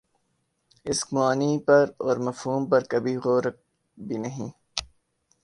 [0.85, 3.55] اسک معانی پر اور مفہوم پر کبھی غورک
[3.97, 4.49] بھی نہیں